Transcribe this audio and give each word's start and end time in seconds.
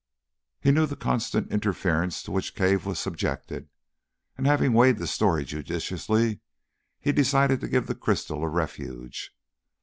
He 0.59 0.71
knew 0.71 0.87
the 0.87 0.95
constant 0.95 1.51
interference 1.51 2.23
to 2.23 2.31
which 2.31 2.55
Cave 2.55 2.87
was 2.87 2.97
subjected, 2.97 3.69
and 4.35 4.47
having 4.47 4.73
weighed 4.73 4.97
the 4.97 5.05
story 5.05 5.45
judicially, 5.45 6.39
he 6.99 7.11
decided 7.11 7.61
to 7.61 7.67
give 7.67 7.85
the 7.85 7.93
crystal 7.93 8.41
a 8.43 8.47
refuge. 8.49 9.31